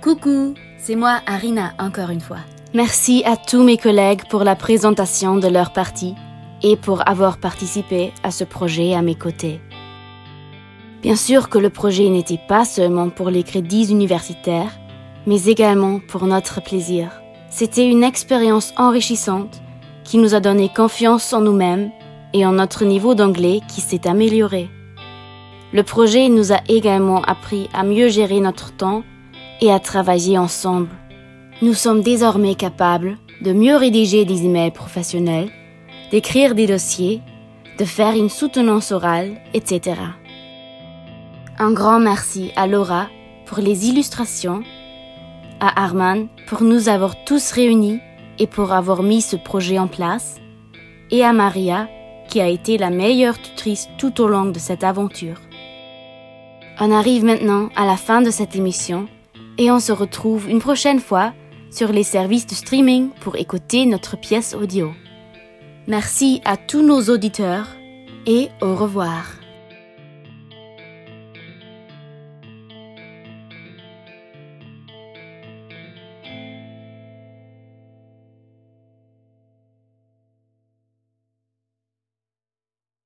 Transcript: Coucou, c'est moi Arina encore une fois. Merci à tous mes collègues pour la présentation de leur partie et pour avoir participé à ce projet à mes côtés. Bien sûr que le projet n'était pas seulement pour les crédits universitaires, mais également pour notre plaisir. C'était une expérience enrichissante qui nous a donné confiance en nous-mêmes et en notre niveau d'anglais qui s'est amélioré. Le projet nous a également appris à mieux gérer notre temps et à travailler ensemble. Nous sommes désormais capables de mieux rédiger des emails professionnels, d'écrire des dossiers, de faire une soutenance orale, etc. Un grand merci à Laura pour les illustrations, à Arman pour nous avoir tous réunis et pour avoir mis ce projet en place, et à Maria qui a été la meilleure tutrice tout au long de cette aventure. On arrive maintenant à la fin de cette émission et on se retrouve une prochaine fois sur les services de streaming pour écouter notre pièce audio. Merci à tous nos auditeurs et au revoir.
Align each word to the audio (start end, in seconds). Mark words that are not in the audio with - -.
Coucou, 0.00 0.54
c'est 0.78 0.94
moi 0.94 1.20
Arina 1.26 1.72
encore 1.80 2.10
une 2.10 2.20
fois. 2.20 2.38
Merci 2.72 3.24
à 3.26 3.36
tous 3.36 3.64
mes 3.64 3.76
collègues 3.76 4.22
pour 4.30 4.44
la 4.44 4.54
présentation 4.54 5.36
de 5.36 5.48
leur 5.48 5.72
partie 5.72 6.14
et 6.62 6.76
pour 6.76 7.08
avoir 7.08 7.38
participé 7.38 8.12
à 8.22 8.30
ce 8.30 8.44
projet 8.44 8.94
à 8.94 9.02
mes 9.02 9.16
côtés. 9.16 9.60
Bien 11.02 11.16
sûr 11.16 11.48
que 11.48 11.58
le 11.58 11.68
projet 11.68 12.08
n'était 12.10 12.38
pas 12.48 12.64
seulement 12.64 13.10
pour 13.10 13.28
les 13.28 13.42
crédits 13.42 13.90
universitaires, 13.90 14.70
mais 15.26 15.46
également 15.46 15.98
pour 15.98 16.26
notre 16.26 16.62
plaisir. 16.62 17.20
C'était 17.50 17.88
une 17.88 18.04
expérience 18.04 18.72
enrichissante 18.76 19.60
qui 20.04 20.18
nous 20.18 20.32
a 20.32 20.40
donné 20.40 20.68
confiance 20.68 21.32
en 21.32 21.40
nous-mêmes 21.40 21.90
et 22.34 22.46
en 22.46 22.52
notre 22.52 22.84
niveau 22.84 23.16
d'anglais 23.16 23.60
qui 23.66 23.80
s'est 23.80 24.06
amélioré. 24.06 24.68
Le 25.72 25.82
projet 25.82 26.28
nous 26.28 26.52
a 26.52 26.60
également 26.68 27.20
appris 27.22 27.68
à 27.74 27.82
mieux 27.82 28.08
gérer 28.08 28.38
notre 28.38 28.72
temps 28.76 29.02
et 29.60 29.72
à 29.72 29.80
travailler 29.80 30.38
ensemble. 30.38 30.90
Nous 31.62 31.74
sommes 31.74 32.02
désormais 32.02 32.54
capables 32.54 33.18
de 33.42 33.52
mieux 33.52 33.76
rédiger 33.76 34.24
des 34.24 34.44
emails 34.44 34.70
professionnels, 34.70 35.50
d'écrire 36.10 36.54
des 36.54 36.66
dossiers, 36.66 37.20
de 37.78 37.84
faire 37.84 38.14
une 38.14 38.28
soutenance 38.28 38.92
orale, 38.92 39.36
etc. 39.54 40.00
Un 41.58 41.72
grand 41.72 42.00
merci 42.00 42.52
à 42.56 42.66
Laura 42.66 43.08
pour 43.46 43.58
les 43.58 43.88
illustrations, 43.88 44.62
à 45.60 45.82
Arman 45.82 46.28
pour 46.46 46.62
nous 46.62 46.88
avoir 46.88 47.24
tous 47.24 47.52
réunis 47.52 48.00
et 48.38 48.46
pour 48.46 48.72
avoir 48.72 49.02
mis 49.02 49.20
ce 49.20 49.36
projet 49.36 49.78
en 49.78 49.88
place, 49.88 50.36
et 51.10 51.24
à 51.24 51.32
Maria 51.32 51.88
qui 52.28 52.40
a 52.40 52.48
été 52.48 52.78
la 52.78 52.90
meilleure 52.90 53.40
tutrice 53.40 53.88
tout 53.98 54.20
au 54.20 54.28
long 54.28 54.44
de 54.44 54.58
cette 54.58 54.84
aventure. 54.84 55.40
On 56.78 56.92
arrive 56.92 57.24
maintenant 57.24 57.70
à 57.74 57.86
la 57.86 57.96
fin 57.96 58.22
de 58.22 58.30
cette 58.30 58.54
émission 58.54 59.08
et 59.58 59.70
on 59.70 59.80
se 59.80 59.92
retrouve 59.92 60.48
une 60.48 60.60
prochaine 60.60 61.00
fois 61.00 61.34
sur 61.70 61.92
les 61.92 62.04
services 62.04 62.46
de 62.46 62.54
streaming 62.54 63.10
pour 63.20 63.36
écouter 63.36 63.84
notre 63.84 64.16
pièce 64.16 64.54
audio. 64.54 64.92
Merci 65.86 66.40
à 66.44 66.56
tous 66.56 66.82
nos 66.82 67.02
auditeurs 67.10 67.68
et 68.26 68.48
au 68.60 68.74
revoir. 68.74 69.24